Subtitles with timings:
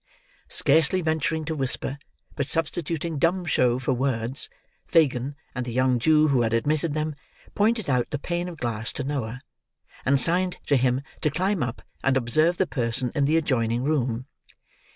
[0.49, 1.99] Scarcely venturing to whisper,
[2.35, 4.49] but substituting dumb show for words,
[4.87, 7.13] Fagin, and the young Jew who had admitted them,
[7.53, 9.41] pointed out the pane of glass to Noah,
[10.03, 14.25] and signed to him to climb up and observe the person in the adjoining room.